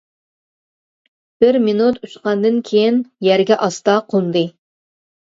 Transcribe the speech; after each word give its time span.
بىر 1.43 1.59
مىنۇت 1.65 1.99
ئۇچقاندىن 2.07 2.57
كېيىن 2.69 2.97
يەرگە 3.27 3.59
ئاستا 3.67 3.99
قوندى. 4.15 4.43